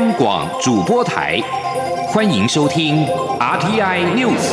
[0.00, 1.38] 央广主播台，
[2.08, 3.04] 欢迎收听
[3.38, 4.50] RTI News。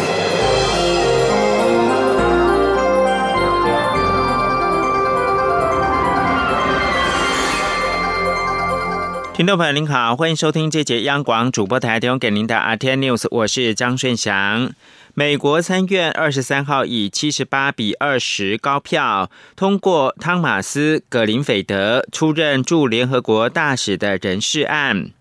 [9.33, 14.73] 听众朋友您好，欢迎收听这节央广主播台提供给您的 RTI News，我是张顺祥。
[15.13, 25.11] 美国参院二十三号以七十八比二十高票通过汤马斯·葛林斐德出任驻联合国大使的人事案。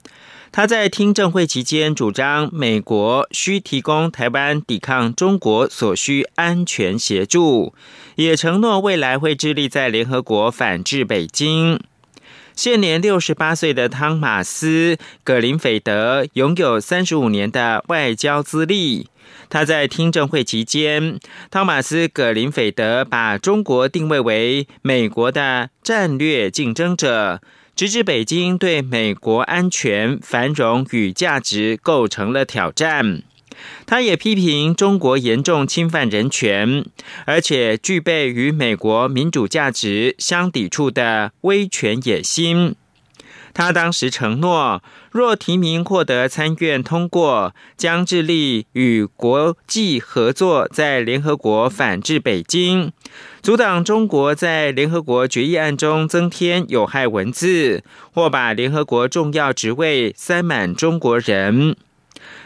[0.56, 7.74] 他在听证会期间主张，美国需提供台湾抵抗中国所需安全协助，
[8.14, 11.78] 也承诺未来会致力在联合国反制北京。
[12.54, 19.10] 现年六十八岁的汤马斯·葛林斐德拥有三十五年的外交资历。
[19.50, 27.42] 他在听证会期间，汤马斯·葛林斐德把中国定位为美国的战略竞争者，
[27.76, 33.22] 直至北京对美国安全、繁荣与价值构成了挑战。
[33.84, 36.86] 他也批评中国严重侵犯人权，
[37.26, 42.74] 而且具备与美国民主价值相抵触的威权野心。
[43.56, 52.92] 他当时承诺，若提名获得参院通过，将致力与国际合作，在联合国反制北京，
[53.40, 61.74] 阻挡中国在联合国决议案中增添有害文字，或把联合国重要职位塞满中国人。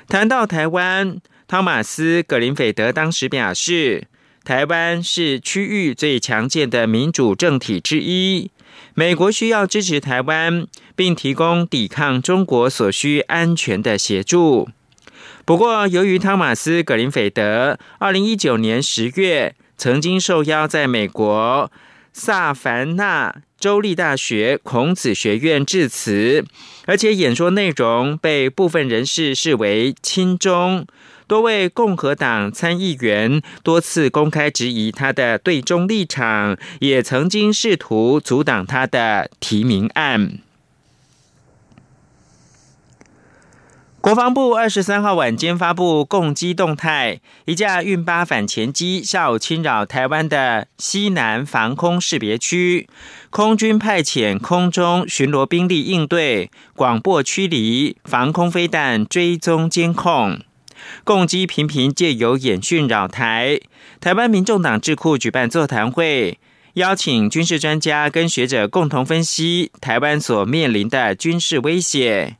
[0.06, 4.06] 谈到台湾，汤马斯·格林斐德当时表示，
[4.44, 8.52] 台湾是区域最强健的民主政体之一。
[8.94, 10.66] 美国需要支持台湾，
[11.00, 14.68] 并提供抵抗中国所需安全的协助。
[15.46, 21.72] 不过，由于汤马斯·格林斐德二零一九年十月曾经受邀在美国
[22.12, 26.44] 萨凡纳州立大学孔子学院致辞，
[26.84, 30.86] 而且演说内容被部分人士视为亲中。
[31.26, 40.40] 多位共和党参议员多次公开质疑他的对中立场，也曾经试图阻挡他的提名案。
[44.00, 52.88] 国防部二十三号晚间发布共机动态，一架运八反潜机下午侵扰台湾的西南防空识别区，
[53.28, 60.40] 空军派遣空中巡逻兵力应对，广播驱离，防空飞弹追踪监控。
[61.04, 63.60] 共机频频借由演训扰台，
[64.00, 66.38] 台湾民众党智库举办座谈会，
[66.74, 72.38] 邀请军事专家跟学者共同分析台湾所面临的军事威胁。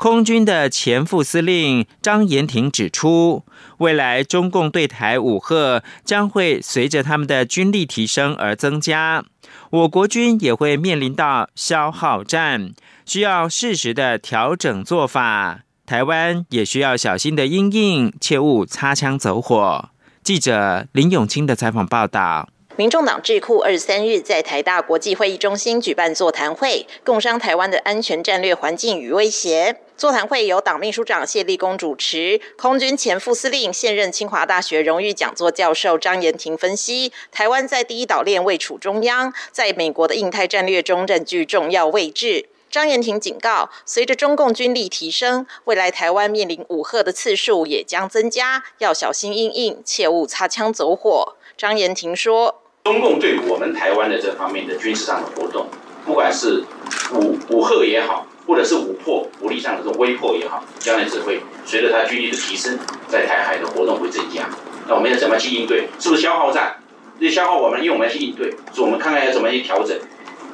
[0.00, 3.44] 空军的前副司令张延廷指出，
[3.76, 9.22] 未来中共对台武赫将会随着他们的军力提升而增加，
[9.68, 12.72] 我国军也会面临到消耗战，
[13.04, 15.64] 需要适时的调整做法。
[15.84, 19.90] 台湾也需要小心的应应，切勿擦枪走火。
[20.24, 22.48] 记者林永清的采访报道。
[22.80, 29.76] 民众党智库二十三日在台大国际会议中心举办座谈会，共商台湾的安全战略环境与威胁。
[29.98, 42.48] 座谈会由党秘书长谢立功主持，空军前副司令、现任清华大学荣誉讲座教授张延廷分析，台湾在第一岛链位处中央，在美国的印太战略中占据重要位置。
[42.70, 51.36] 张延廷警告，随着中共军力提升，未来台湾面临武赫的次数也将增加，要小心应应，切勿擦枪走火。
[51.58, 55.68] 张延廷说：“中共对我们台湾的这方面的军事上的活动，
[56.04, 56.64] 不管是
[57.12, 64.50] 武武赫也好，或者是武破、武力上的这种威迫也好，将来只会随着他军力的提升，在台海的活动会增加。
[64.88, 65.88] 那我们要怎么去应对？
[66.00, 66.78] 是不是消耗战？
[67.20, 69.96] 这消耗我们，因为我们要去应对，所以我们看看要怎么去调整。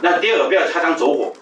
[0.02, 1.32] 那第二个，不要擦枪走火。”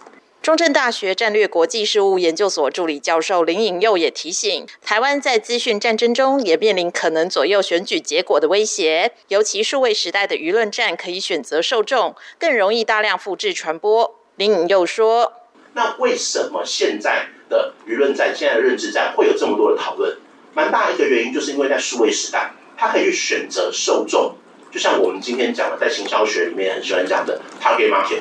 [0.45, 14.21] 中正大学战略国际事务研究所助理教授林颖佑也提醒，台湾在资讯战争中也面临可能左右选举结果的威胁，尤其数位时代的舆论战可以选择受众，更容易大量复制传播。
[14.37, 15.33] 林颖佑说
[15.73, 20.19] ：“那为什么现在的舆论战、现在的认知战会有这么多的讨论？
[20.53, 24.35] 蛮大一个原因，就是因为在数位时代，它可以去选择受众，
[24.71, 28.21] 就像我们今天讲的，在行销学里面很喜欢讲的 target market。”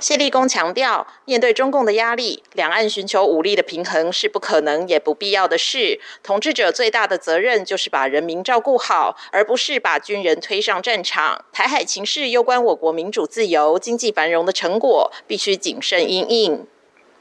[0.00, 6.00] 谢立功强调，面对中共的压力，两岸寻求武力的平衡是不可能也不必要的事。
[6.22, 11.44] 统治者最大的责任就是把人民照顾好，而不是把军人推上战场。
[11.52, 16.66] 台海情势攸关我国民主自由、经济繁荣的成果，必须谨慎应应。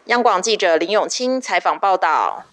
[0.05, 2.45] 央广记者林永清采访报道。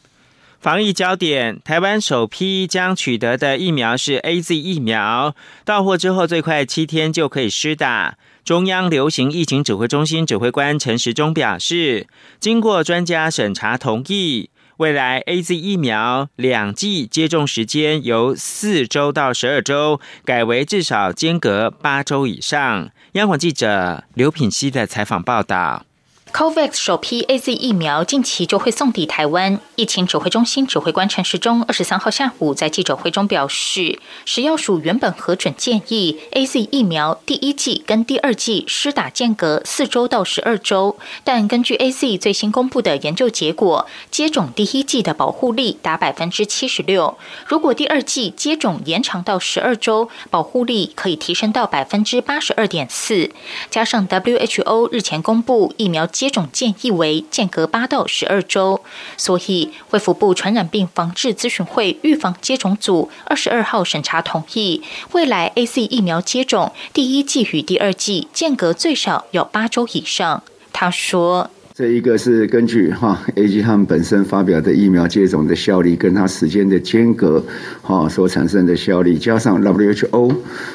[0.58, 5.34] 防疫焦点：台湾首批将取得的疫苗是 A Z 疫苗，
[5.66, 8.16] 到货之后最快七天就可以施打。
[8.44, 12.06] 中央流行疫情指挥中心指挥官陈时中表示，
[12.38, 22.90] 经过专家审查同意，未来 A Z 疫苗两剂接种时间由四周到十二周，改为至少间隔八周以上。
[23.12, 25.86] 央广记者刘品希的采访报道。
[26.34, 29.60] COVAX 首批 A Z 疫苗近期就会送抵台湾。
[29.76, 47.16] 疫情指挥中心指挥官陈时中二十三号下午在记者会中表示，食药署原本核准建议 A Z 疫苗第一剂跟第二剂施打间隔四周到十二周，但根据 A Z 最新公布的研究结果，接种第一剂的保护力达百分之七十六。
[47.46, 53.30] 如果第二剂接种延长到十二周，保护力可以提升到百分之八十二点四。
[53.70, 58.80] 加上 W H O 日前公布疫苗接接种建议为间隔八到十二周，
[59.18, 64.82] 所以卫福部传染病防治咨询会预防接种组二十二号审查同意，
[65.12, 70.42] 未来 A C 疫苗接种第一季与第二季间隔最少要八周以上。
[70.72, 71.50] 他说。
[71.76, 77.44] 这一个是根据哈 A G 他们本身发表的疫苗接种的效力，跟它时间的间隔
[77.82, 80.32] 哈所产生的效力，加上 W H O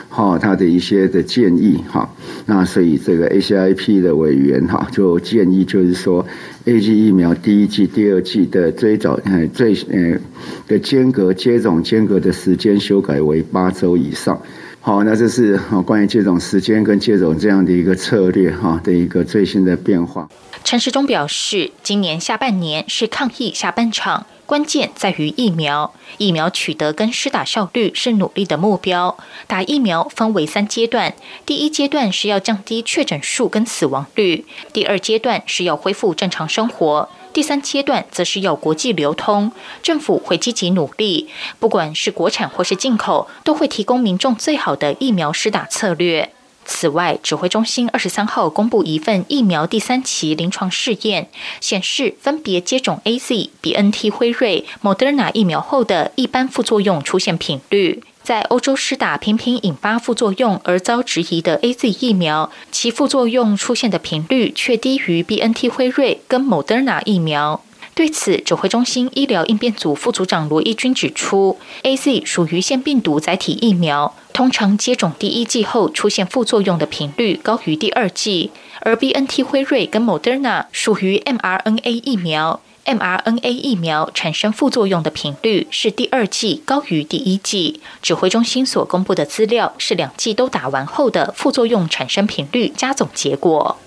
[0.10, 2.14] 哈它的一些的建议哈，
[2.48, 6.26] 那所以这个 A C I P 的委员哈就建议就是说
[6.66, 10.20] A G 疫苗第一季、第二季的最早呃最呃
[10.68, 14.42] 的间隔接种间隔的时间修改为八周以上。
[14.82, 20.28] 好，那这是关于接种时间跟接种这样的一个策略哈的一个最新的变化。
[20.64, 25.94] 陈时中表示，今年下半年是抗疫下半场，关键在于疫苗。
[26.18, 29.18] 疫苗取得跟施打效率是努力的目标。
[29.48, 31.14] 打疫苗分为三阶段，
[31.46, 39.52] 第一阶段是要降低确诊数跟死亡率，第二阶段是要恢复正常生活，第三阶段则是要国际流通。
[39.82, 41.30] 政府会积极努力，
[41.60, 46.32] 不管是国产或是进口，都会提供民众最好的疫苗施打策略。
[46.66, 51.28] 此外，指挥中心二十三号公布一份疫苗第三期临床试验，
[51.60, 67.64] 显示分别接种 A Z、B N T、辉瑞、Moderna 疫苗后的一般副作用出现频率，在欧洲施打频频引发副作用而遭质疑的 A Z 疫苗，其副作用出现的频率却低于 B N T、辉瑞跟 Moderna 疫苗。
[67.96, 78.52] 对此，指挥中心医疗应变组副组长罗义军指出，A Z 属于腺病毒载体疫苗，通常接种第一剂后出现副作用的频率高于第二剂，
[78.82, 87.82] 而 B N T 辉瑞跟 Moderna 属于 m R N A 疫苗，m R N A 疫苗产生副作用的频率是第二季高于第一季。
[88.02, 93.78] 指挥中心所公布的资料是两季都打完后的副作用产生频率加总结果。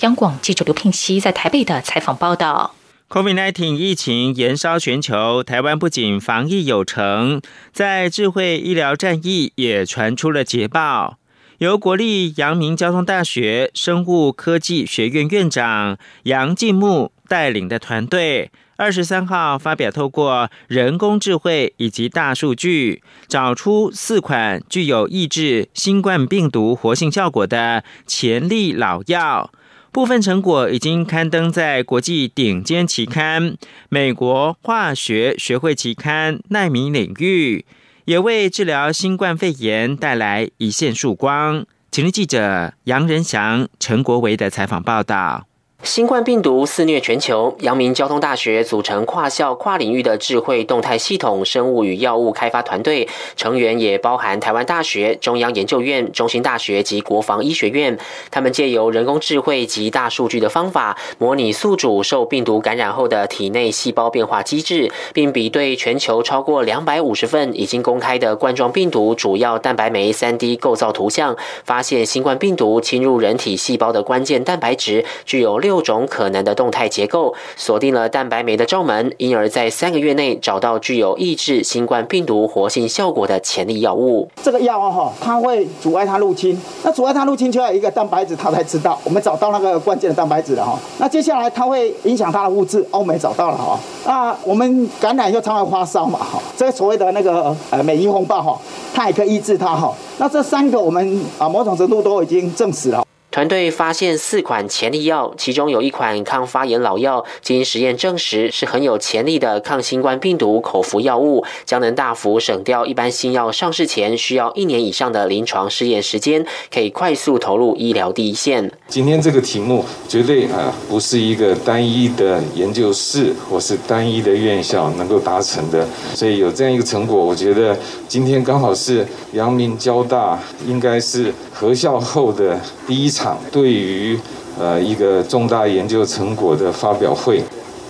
[0.00, 2.76] 央广记者刘聘熙在台北的采访报道。
[3.08, 7.42] COVID-19 疫情延烧全球，台湾不仅防疫有成，
[7.72, 11.18] 在智慧医疗战役也传出了捷报。
[11.58, 29.50] 由国立阳明交通大学生物科技学院院长杨进木带领的团队，二十三号发表透过人工智慧以及大数据，找出四款具有抑制新冠病毒活性效果的潜力老药。
[29.92, 33.52] 部分成果已经刊登在国际顶尖期刊
[33.88, 37.64] 《美国化学学会期刊》奈米领域，
[38.04, 41.64] 也为治疗新冠肺炎带来一线曙光。
[41.90, 45.46] 请听记者杨仁祥、陈国维的采访报道。
[45.82, 57.98] 新冠病毒肆虐全球，阳明交通大学组成跨校跨领域的智慧动态系统生物与药物开发团队，成员也包含台湾大学、中央研究院、中心大学及国防医学院。
[58.30, 75.71] 他们借由人工智慧及大数据的方法，模拟宿主受病毒感染后的体内细胞变化机制，并比对全球超过两百五十份已经公开的冠状病毒主要蛋白酶三 D 构造图像，发现新冠病毒侵入人体细胞的关键蛋白质具有六。
[75.72, 84.28] 六种可能的动态结构，锁定了蛋白酶的罩门，因而，在三个月内找到具有抑制新冠病毒活性效果的潜力药物。
[84.42, 86.60] 这个药啊，哈，它会阻碍它入侵。
[86.82, 89.00] 那阻碍它入侵，就要一个蛋白质，它才知道。
[89.02, 90.78] 我们找到那个关键的蛋白质了，哈。
[90.98, 93.80] 那接下来它会影响它的物质，欧美找到了，哈。
[94.04, 96.38] 那我们感染又常常发烧嘛，哈。
[96.54, 98.60] 这个所谓的那个呃免疫风暴，哈，
[98.92, 99.90] 它也可以抑制它，哈。
[100.18, 103.02] 那这三个我们啊某种程度都已经证实了。
[103.32, 118.70] 团队发现四款潜力药，其中有一款抗发炎老药，经实验证实是很有潜力的抗新冠病毒口服药物，将能大幅省掉一般新药上市前需要一年以上的临床试验时间，可以快速投入医疗第一线。
[118.86, 127.74] 今天这个题目绝对啊不是一个单一的研究室或是单一的院校能够达成的，所以有这样一个成果，我觉得
[128.06, 133.21] 今天刚好是阳明交大应该是合校后的第一场。
[133.22, 134.18] 场对于
[134.58, 137.40] 呃一个重大研究成果的发表会。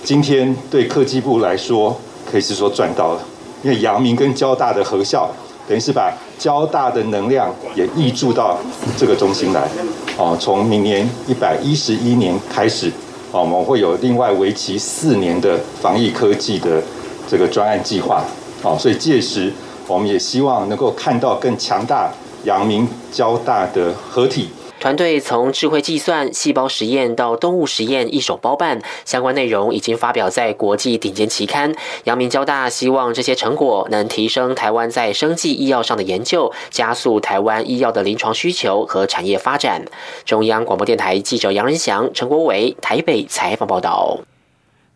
[0.03, 1.97] 今天对科技部来说，
[2.29, 3.21] 可以是说赚到了，
[3.63, 5.27] 因为阳明跟交大的合校，
[5.67, 8.59] 等于是把交大的能量也挹注到
[8.95, 9.67] 这个中心来。
[10.17, 12.91] 哦，从明年一百一十一年开始，
[13.31, 16.79] 哦，我们会有另外为期四年的防疫科技的
[17.27, 18.23] 这个专案计划。
[18.61, 19.51] 哦，所以届时
[19.87, 22.11] 我们也希望能够看到更强大
[22.43, 24.49] 阳明交大的合体。
[24.83, 31.73] 团队从智慧计算、细胞实验到动物实验一手包办，相关内容已经发表在国际顶尖期刊。
[32.03, 39.85] 阳明交大希望这些成果能提升台湾在生技医药上的研究，加速台湾医药的临床需求和产业发展。
[40.25, 44.19] 中央广播电台记者杨仁祥、陈国伟台北采访报道。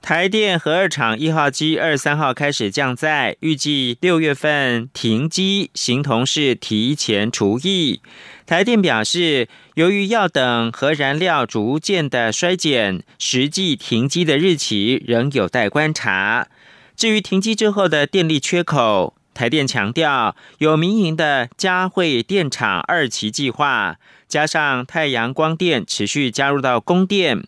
[0.01, 8.01] 台电核二厂一号机二三号开始降载，预计六月份停机，形同是提前除役。
[8.47, 16.47] 台电表示，由于要等核燃料逐渐的衰减，实际停机的日期仍有待观察。
[16.95, 23.97] 至于停机之后的电力缺口，台电强调，有民营的嘉惠电厂二期计划，
[24.29, 27.43] 加上太阳光电持续加入到供电。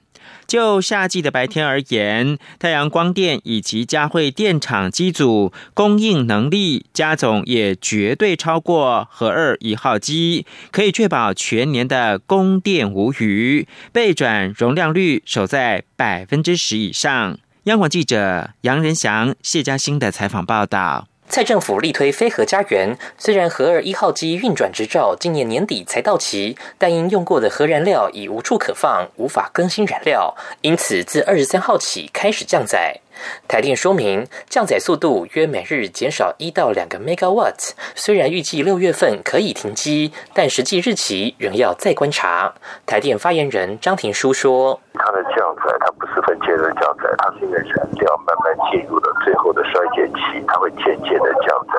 [0.50, 17.38] 就夏季的白天而言，太阳光电以及嘉惠电厂机组供应能力加总也绝对超过核二一号机，可以确保全年的供电无虞，备转容量率守在百分之十以上。
[17.66, 21.08] 央广记者杨仁祥、谢嘉欣的采访报道。
[21.30, 33.00] 蔡政府力推飞核家园，虽然核二一号机运转执照今年年底才到期，但因用过的核燃料已无处可放，无法更新燃料，因此自二十三号起开始降载。
[33.48, 37.74] 台电说明，降载速度约每日减少一到两个 megawatt。
[37.94, 42.56] 虽然预计六月份可以停机，但实际日期仍要再观察。
[42.88, 49.62] 台电发言人张庭书说：“它的降载，它不是很阶段降载，它是因为燃料慢慢进入了最后的
[50.00, 51.74] 衰减期，它会渐渐的降载，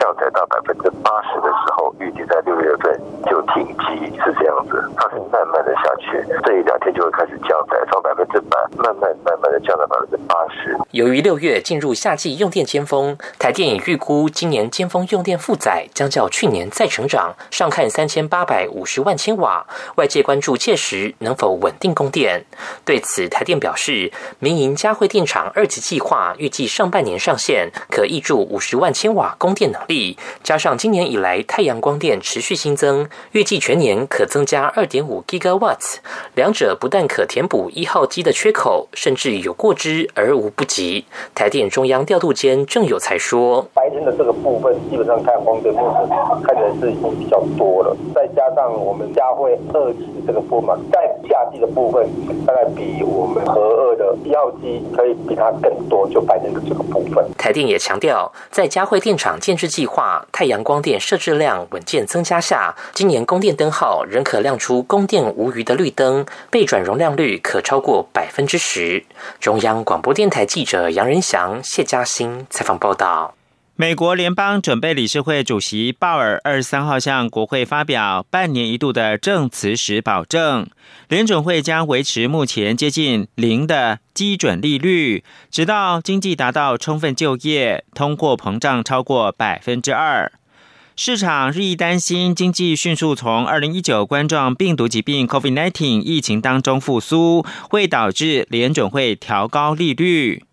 [0.00, 4.82] 降载到百分之八十的时候，预计在六月份就停机，是这样子。
[4.96, 19.66] 它是慢慢的下去，这一两天就会开始降载，从百分之百慢慢慢慢的降到百分之八十。”由于六月进入夏季用电尖峰，台电已预估今年尖峰用电负载将较去年再成长，上看三千八百五十万千瓦。
[19.96, 22.44] 外界关注届时能否稳定供电。
[22.84, 30.16] 对此，台电表示，民营嘉惠电厂二级计划预计上半年上线，可挹注五十万千瓦供电能力。
[30.42, 35.96] 加上今年以来太阳光电持续新增，预计全年可增加二点五 gigawatts。
[36.34, 40.54] 两者不但可填补一号机的缺口，甚至有过之而无。
[40.54, 46.08] 不及，台电中央调度监郑有才说，白天的这个部分基本上太阳光电目前
[46.44, 52.08] 看起来是已经比较多了，再加上我们嘉惠二期这个部分，在夏季的部分
[52.46, 57.13] 大概比我们核二的一号机可以比它更多，就白天的这个部分。
[57.38, 69.04] 台电也强调，在嘉惠电厂建制计划、太阳光电设置量稳健增加下，今年供电灯号仍可亮出供电无余的绿灯，备转容量率可超过百分之十。
[69.40, 70.24] 中央广播电。
[70.34, 73.34] 台记者杨仁祥、谢嘉欣采访报道：
[73.76, 80.68] 美国联邦准备理事会主席鲍尔二十三号向国会发表半年一度的证词时，保证
[81.08, 90.30] 联准会将维持目前接近零的基准利率，直到经济达到充分就业、通货膨胀超过百分之二。
[90.94, 100.44] 市场日益担心经济迅速从二零一九冠状病毒疾病 （COVID-19） 疫情当中复苏，会导致联准会调高利率。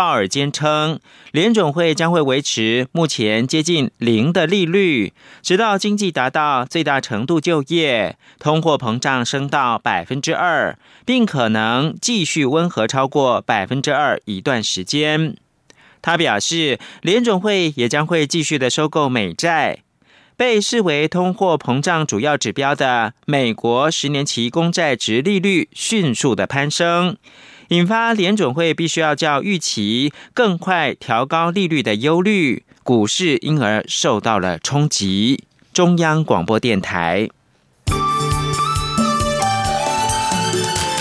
[0.00, 0.98] 鲍尔坚称，
[1.30, 15.36] 联准会将会维持目前接近零的利率，直到经济达到最大程度就业、通货膨胀升到百分之二，并可能继续温和超过百分之二一段时间。
[16.00, 19.80] 他表示，联准会也将会继续的收购美债。
[20.34, 27.18] 被视为通货膨胀主要指标的美国十年期公债值利率迅速的攀升，
[27.70, 35.44] 引发联准会必须要较预期更快调高利率的忧虑，股市因而受到了冲击。
[35.72, 37.28] 中央广播电台。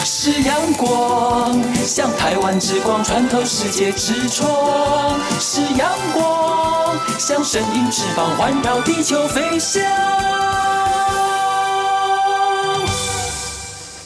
[0.06, 10.39] 是阳光，像台湾之光穿透世界之窗；是阳光，像神鹰翅膀环绕地球飞翔。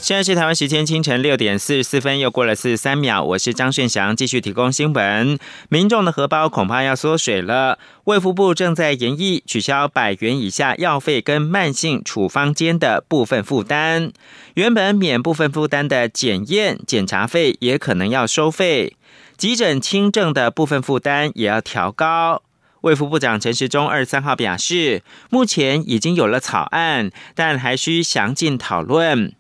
[0.04, 3.24] 现在是台湾时间清晨六点四十四分，又过了四十三秒。
[3.24, 5.40] 我是张顺祥，继续提供新闻。
[5.70, 7.80] 民众的荷包恐怕要缩水了。
[8.04, 14.12] 卫福部正在研议取消百元以下药费跟慢性处方间的部分负担，
[14.56, 18.98] 原本免部分负担的检验检查费也可能要收费，
[19.38, 22.42] 急诊轻症的部分负担也要调高。
[22.82, 29.34] 卫福部长陈时中二十三号表示，目前已经有了草案，但还需详尽讨论。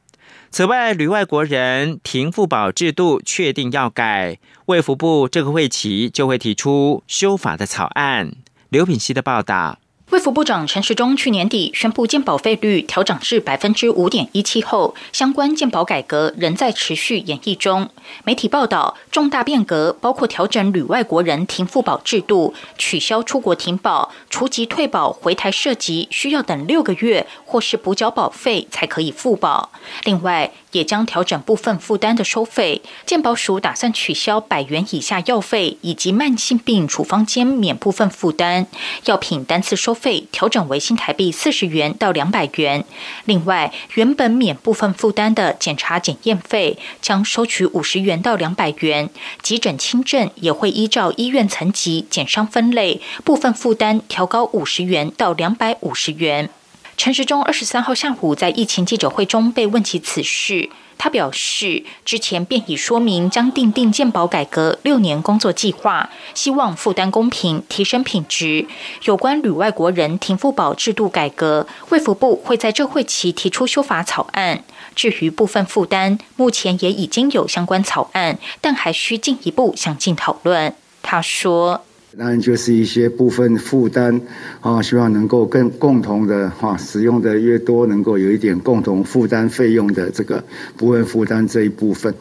[0.55, 8.33] 此外，旅外国人停付保制度确定要改，卫福部这个会期就会提出修法的草案。
[8.69, 9.79] 刘品希的报道。
[10.13, 17.89] 卫福部长陈时中去年底宣布健保费率调整至百分之五点一七后，相关健保改革仍在持续演绎中。
[18.23, 29.71] 媒体报道，重大变革包括调整旅外国人停付保制度，取消出国停保，除籍退保回台涉及需要等六个月或是补缴保费才可以付保。
[30.03, 38.67] 另外，也将调整部分负担的收费，健保署打算取消百元以下药费以及慢性病处方间免部分负担，
[39.05, 42.83] 药品单次收费调整为新台币四十元到两百元。
[43.25, 49.09] 另外，原本免部分负担的检查检验费将收取五十元到两百元，
[49.41, 56.49] 急诊轻症也会依照医院层级减伤分类，部分负担调高五十元到两百五十元。
[56.95, 68.67] 陈时中二十三号下午在疫情记者会中被问起此事，他表示，之前便已说明将订定健保改革六年工作计划，希望负担公平，提升品质。
[69.03, 74.63] 有关旅外国人停付保制度改革，卫福部会在这会期提出修法草案。
[74.95, 80.73] 至于部分负担，目前也已经有相关草案，但还需进一步详尽讨论。
[81.01, 81.83] 他说。
[82.15, 84.21] 当然就是一些部分负担
[84.61, 90.43] 啊，希望能够更共同的哈，使用的越多，能够有一点共同负担费用的这个
[90.77, 92.13] 部分负担这一部分。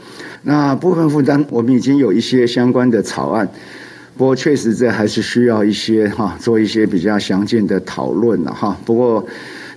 [0.43, 3.47] 那部分负担，我们已经有一些相关的草案，
[4.17, 8.79] 不过确实这还是需要一些哈，做一些比较详尽的讨论了哈。
[8.87, 9.27] 不过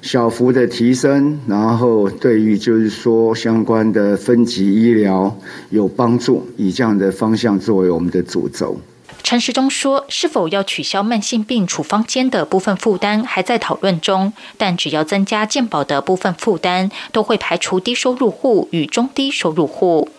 [0.02, 5.38] 小幅的提升，然后对于就是说相关的分级医疗
[5.72, 8.80] 有帮助，以这样的方向作为我们的主轴。
[9.24, 14.34] 陈时中说：“是否要取消慢性病处方间的部分负担，还在讨论中。
[14.58, 20.10] 但只要增加健保的部分负担，都会排除低收入户与中低收入户。”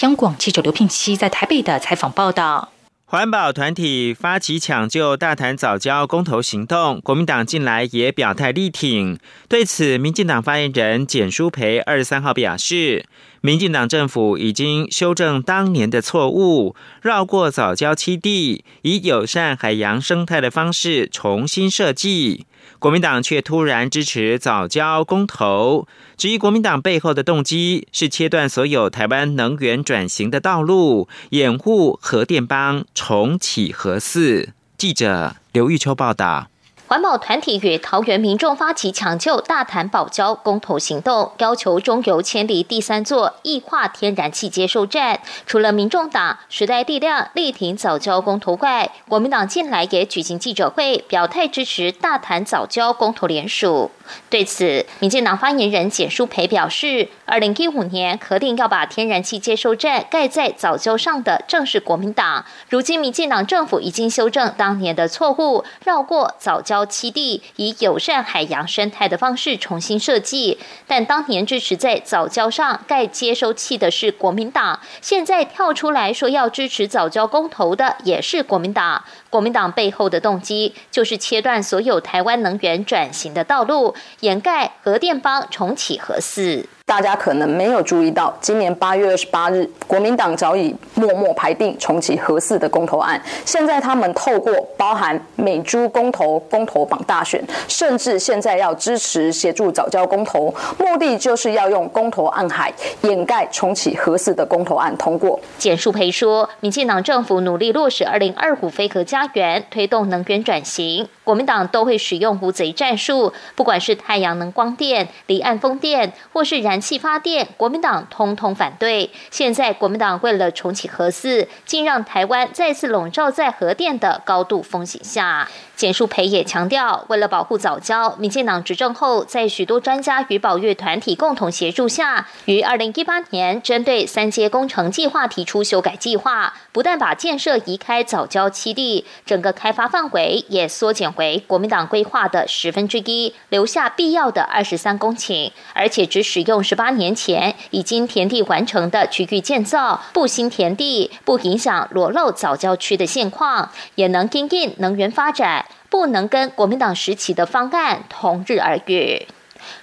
[0.00, 2.70] 央广记者刘聘希在台北的采访报道。
[3.08, 9.16] 环保团体发起抢救大潭早礁公投行动，国民党近来也表态力挺。
[9.48, 13.06] 对此，民进党发言人简书培二十三号表示。
[13.42, 22.44] 民进党政府已经修正当年的错误，绕过早礁七地，以友善海洋生态的方式重新设计。
[22.78, 34.50] 国民党却突然支持早交公投，质疑国民党背后的动机是切断所有台湾能源转型的道路，掩护核电帮重启核四。
[34.76, 36.48] 记者刘玉秋报道。
[36.88, 45.18] 环保团体与桃园民众发起抢救大潭保交公投行动，要求中油迁离第三座液化天然气接收站。
[45.46, 53.90] 除了民众党、时代力量力挺早交公投外，国民党近来也举行记者会，表态支持大潭早交公投联署。
[54.30, 66.86] 对此，民进党发言人简书培表示，二零一五年核定要把天然气接收站盖在早交上的正是国民党，如今民进党政府已经修正当年的错误，绕过早交交。
[66.96, 79.04] 栖地以友善海洋生态的方式重新设计，但当年支持在早教上盖接收器的是国民党，现在跳出来说要支持早教公投的也是国民党。
[79.30, 86.66] 国民党背后的动机就是切断所有台湾能源转型的道路，掩盖核电帮重启核四。
[86.86, 93.20] 大家可能没有注意到，今年八月二十八日，国民党早已默默排定重启核四的公投案。
[93.44, 105.40] 现在他们透过包含美猪公投、公投榜大选，甚至现在要支持协助早教公投，目的就是要用公投暗海掩盖重启核四的公投案通过。
[105.58, 111.08] 简树培说，民进党政府努力落实二零二五非核家家园，推动能源转型。
[111.24, 119.10] 国民党都会使用“无贼”战术，不管是太阳能光电、离岸风电，或是燃气发电，国民党通通反对。
[119.30, 125.48] 现在国民党为了重启核四，竟让台湾再次笼罩在核电的高度风险下。
[125.76, 155.66] 简树培也强调，为了保护早教，民进党执政后，在许多专家与保育团体共同协助下，于二零一八年针对三阶工程计划提出修改计划，不但把建设移开早教七地，整个开发范围也缩减为国民党规划的十分之一，留下必要的二十三公顷，而且只使用十八年前已经填地完成的区域建造，不新填地，不影响裸露早教区的现况，也能因应能源发展。
[155.96, 159.26] 不能跟国民党时期的方案同日而语。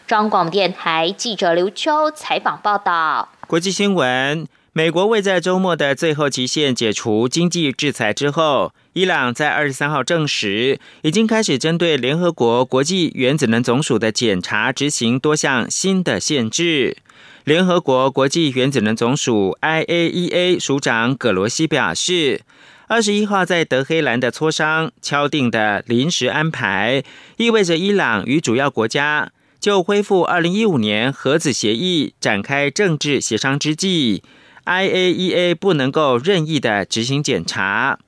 [0.05, 3.29] 中广电台记者刘秋采访报道。
[3.47, 16.97] 国际新闻：美国未在周末的最后期限解除经济制裁之后，伊朗在二十三号证实，已经开始针对联合国国际原子能总署的检查执行多项新的限制。
[17.43, 22.41] 联合国国际原子能总署 （IAEA） 署长葛罗西表示。
[22.87, 27.03] 二十一号在德黑兰的磋商敲定的临时安排，
[27.37, 34.21] 意味着伊朗与主要国家就恢复二零一五年核子协议展开政治协商之际
[34.65, 37.99] ，IAEA 不能够任意的执行检查。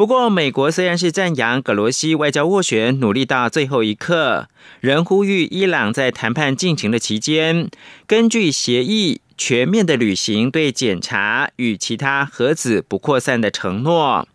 [0.00, 4.48] 不过，美国虽然是赞扬葛罗西外交斡旋努力到最后一刻，
[4.80, 7.68] 仍呼吁伊朗在谈判进行的期间，
[8.06, 9.20] 根据协议。
[9.36, 14.26] 全面的履行对检查与其他核子不扩散的承诺。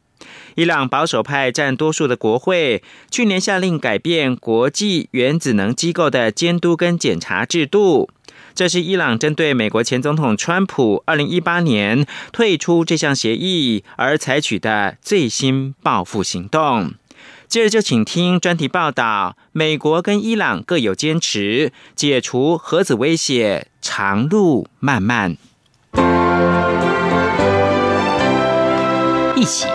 [0.56, 8.10] 伊朗保守派占多数的国会去年下令改变国际原子能机构的监督跟检查制度，
[8.56, 16.94] 这是伊朗针对美国前总统川普二零一八年退出这项协议而采取的最新报复行动。
[17.50, 25.36] 接着就请听专题报道：美国跟伊朗各有坚持，解除核子威胁，长路漫漫。
[29.36, 29.68] 一起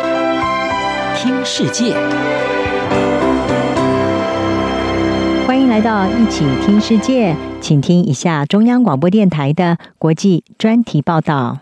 [1.16, 1.94] 听世界，
[5.70, 11.60] 来到一起听世界，请听一下中央广播电台的国际专题报道。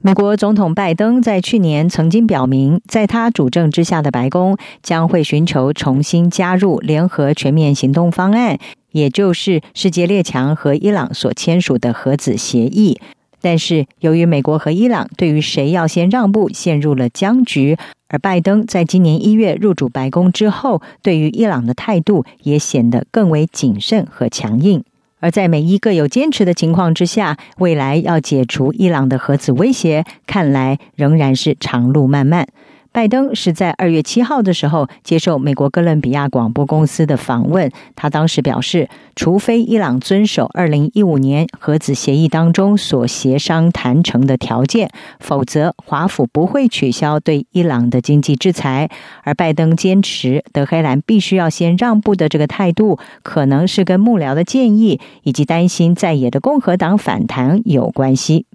[0.00, 8.58] 美国总统拜登在去年曾经表明，在他主政之下的白宫将会寻求重新加入联合全面行动方案，
[8.92, 12.98] 也就是世界列强和伊朗所签署的核子协议。
[13.42, 17.76] 但是，由于美国和伊朗对于谁要先让步陷入了僵局，
[18.08, 24.84] 而拜登在今年一月入主白宫之后，对于伊朗的态度也显得更为谨慎和强硬。
[25.18, 32.46] 而在美伊各有坚持的情况之下，未来要解除伊朗的核子威胁，看来仍然是长路漫漫。
[32.96, 48.88] 拜登是在二月七号的时候接受美国哥伦比亚广播公司的访问，他当时表示，除非伊朗遵守二零一五年核子协议当中所协商谈成的条件，否则华府不会取消对伊朗的经济制裁。
[49.24, 58.46] 而拜登坚持德黑兰必须要先让步的这个态度，可能是跟幕僚的建议以及担心在野的共和党反弹有关系。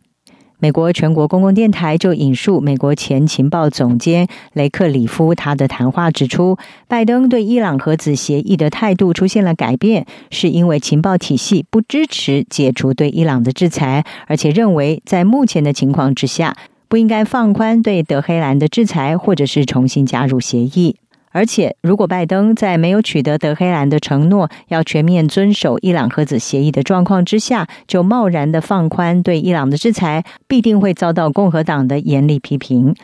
[0.62, 6.56] 美国全国公共电台就引述美国前情报总监雷克里夫他的谈话指出，
[6.88, 16.56] 拜登对伊朗核子协议的态度出现了改变，是因为情报体系不支持解除对伊朗的制裁，而且认为在目前的情况之下，
[16.88, 20.97] 不应该放宽对德黑兰的制裁，或者是重新加入协议。
[21.32, 32.96] 而且，如果拜登在没有取得德黑兰的承诺，要全面遵守伊朗核子协议的状况之下，就贸然的放宽对伊朗的制裁，必定会遭到共和党的严厉批评。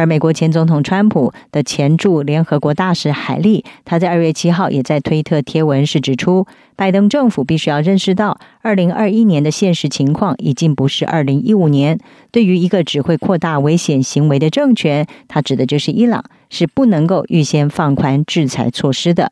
[0.00, 11.98] 而美国前总统川普的前驻联合国大使海利，他在二月七号也在推特贴文是指出，拜登政府必须要认识到，二零二一年的现实情况已经不是二零一五年。
[12.30, 19.30] 对于一个只会扩大危险行为的政权，他指的就是伊朗，是不能够预先放宽制裁措施的。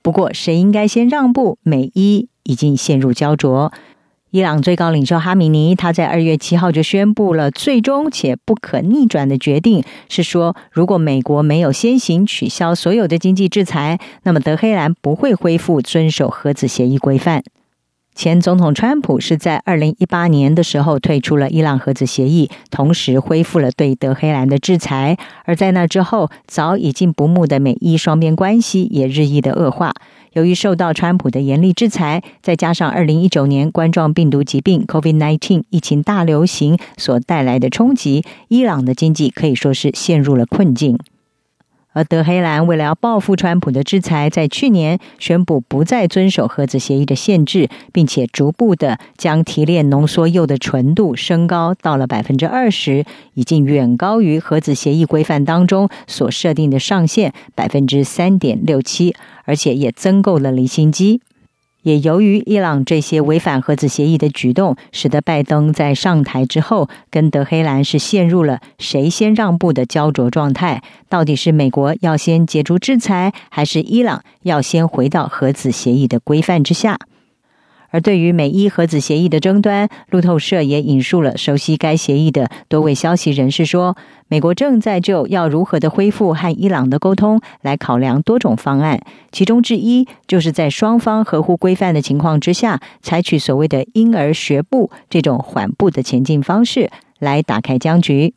[0.00, 3.70] 不过，谁应该先让步，美伊已经陷入焦灼。
[4.30, 17.42] 伊朗最高领袖哈米尼，他在二月七号就宣布了最终且不可逆转的决定，是说，如果美国没有先行取消所有的经济制裁，那么德黑兰不会恢复遵守核子协议规范。
[18.14, 25.16] 前总统川普是在二零一八年的时候退出了伊朗核子协议，同时恢复了对德黑兰的制裁。
[25.44, 29.94] 而在那之后，早已经不睦的美伊双边关系也日益的恶化。
[30.38, 40.96] 由于受到川普的严厉制裁，再加上二零一九年冠状病毒疾病 （COVID-19） 疫情大流行所带来的冲击，伊朗的经济可以说是陷入了困境。
[41.92, 61.20] 而德黑兰为了要报复川普的制裁，在去年宣布不再遵守核子协议的限制，并且逐步的将提炼浓缩铀的纯度升高到了百分之二十，已经远高于核子协议规范当中所设定的上限百分之三点六七，而且也增购了离心机。
[61.82, 70.82] 也由于伊朗这些违反核子协议的举动，使得拜登在上台之后，跟德黑兰是陷入了谁先让步的焦灼状态。
[71.08, 76.98] 到底是美国要先解除制裁，还是伊朗要先回到核子协议的规范之下？
[77.90, 83.96] 而对于美伊核子协议的争端，路透社也引述了熟悉该协议的多位消息人士说，
[84.28, 89.00] 美国正在就要如何的恢复和伊朗的沟通来考量多种方案，
[89.32, 98.34] 其中之一就是在双方合乎规范的情况之下，采取所谓的婴儿学步这种缓步的前进方式来打开僵局。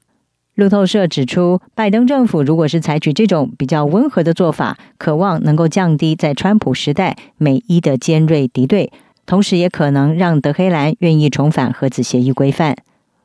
[0.55, 8.91] 路透社指出，拜登政府如果是采取这种比较温和的做法，渴望能够降低在川普时代美伊的尖锐敌对。
[9.25, 12.75] 同时，也可能让德黑兰愿意重返核子协议规范。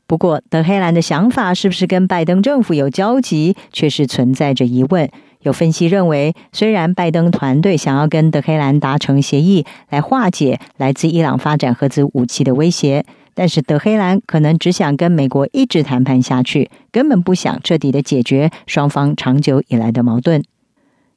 [0.07, 5.11] 不过，德黑兰的想法是不是跟拜登政府有交集，却是存在着疑问。
[5.41, 13.05] 有分析认为，虽然拜登团队想要跟德黑兰达成协议，来化解来自伊朗发展核子武器的威胁，
[13.35, 20.43] 但是德黑兰可能只想跟美国一直谈判下去，根本不想彻底的解决双方长久以来的矛盾。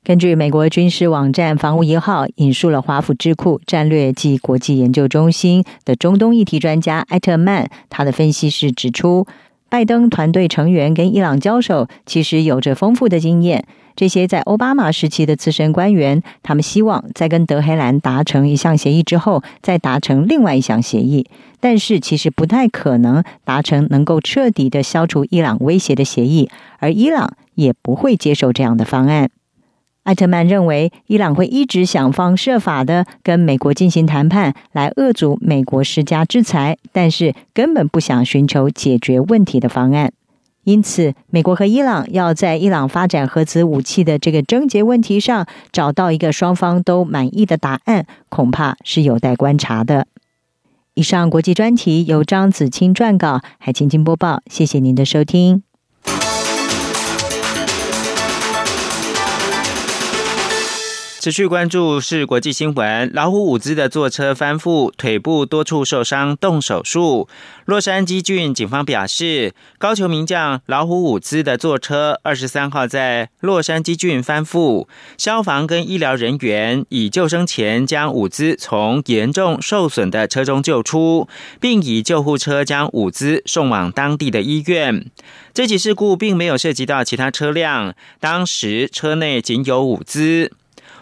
[0.10, 9.28] 根据美国军事网站“防务一号”引述了华府智库战略暨国际研究中心的中东议题专家艾特曼，他的分析是指出，
[9.69, 13.63] 拜登团队成员跟伊朗交手其实有着丰富的经验。
[13.95, 21.28] 这些在奥巴马时期的资深官员，他们希望在跟德黑兰达成一项协议之后，再达成另外一项协议，
[21.60, 29.30] 但是其实不太可能达成能够彻底的消除伊朗威胁的协议，而伊朗也不会接受这样的方案。
[30.04, 40.12] 艾特曼认为，伊朗会一直想方设法的跟美国进行谈判，来遏阻美国施加制裁，但是根本不想寻求解决问题的方案。
[40.64, 50.08] 因此，美国和伊朗要在伊朗发展核子武器的这个症结问题上找到一个双方都满意的答案，恐怕是有待观察的。
[50.96, 54.42] 以上国际专题由张子清撰稿，海清清播报。
[54.48, 55.69] 谢谢您的收听。
[61.20, 63.12] 持续关注是国际新闻。
[63.14, 67.28] 老虎伍兹的坐车翻覆，腿部多处受伤，动手术。
[67.66, 81.28] 洛杉矶郡警方表示，高球名将老虎伍兹的坐车二十三号在洛杉矶郡翻覆，消防跟医疗人员以救生钳将伍兹从严重受损的车中救出，
[81.60, 85.06] 并以救护车将伍兹送往当地的医院。
[85.54, 90.54] 这起事故并没有涉及到其他车辆，当时车内仅有伍兹。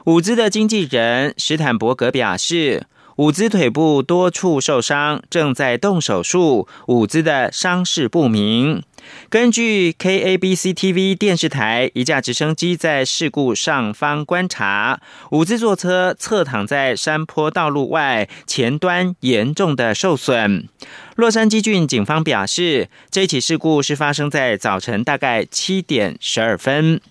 [0.07, 2.85] 伍兹的经纪人史坦伯格表示，
[3.17, 6.65] 伍兹腿部多处受伤，正在动手术。
[6.87, 8.81] 伍兹的伤势不明。
[9.27, 20.69] 根据 KABC TV 电视台，一架直升机在事故上方观察，伍兹坐车侧躺在山坡道路外，前端严重的受损。
[21.17, 27.01] 洛杉矶郡警方表示，这起事故是发生在早晨大概七点十二分。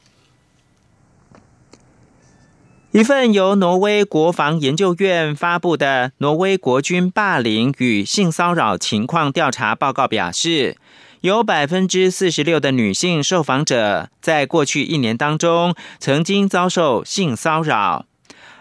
[2.92, 10.77] 一份由挪威国防研究院发布的挪威国军霸凌与性骚扰情况调查报告表示，
[11.20, 18.07] 有百分之四十六的女性受访者在过去一年当中曾经遭受性骚扰。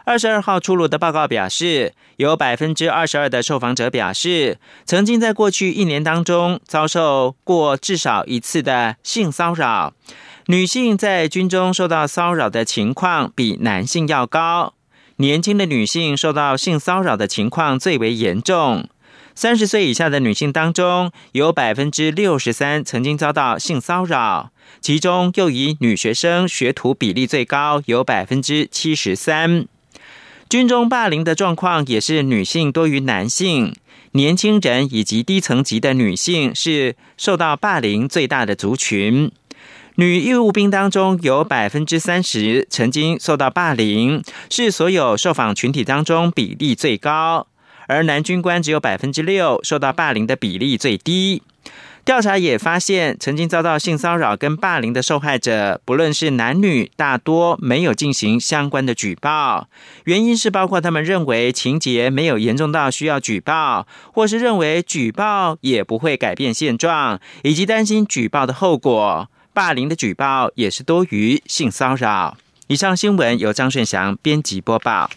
[0.03, 9.93] 二十二号出炉的报告表示，有百分之二十二的受访者表示，曾经在过去一年当中遭受过至少一次的性骚扰。
[10.47, 14.75] 女性在军中受到骚扰的情况比男性要高，
[15.15, 18.87] 年轻的女性受到性骚扰的情况最为严重。
[19.33, 29.65] 三十岁以下的女性当中，有百分之六十三曾经遭到性骚扰，其中又以女学生学徒比例最高，有百分之七十三。
[30.47, 33.75] 军中霸凌的状况也是女性多于男性，
[34.11, 39.31] 年轻人以及低层级的女性是受到霸凌最大的族群。
[39.97, 47.47] 女义务兵当中有百分之三十曾经受到霸凌，是所有受访群体当中比例最高；
[47.87, 51.41] 而男军官只有百分之六，受到霸凌的比例最低。
[52.03, 59.69] 调查也发现，曾经遭到性骚扰跟霸凌的受害者，不论是男女，大多没有进行相关的举报。
[60.03, 69.29] 原因是包括他们认为情节没有严重到需要举报，或是认为举报也不会改变现状，以及担心举报的后果。
[69.55, 72.35] 霸凌的举报也是多余性骚扰。
[72.67, 75.09] 以上新闻由张顺祥编辑播报。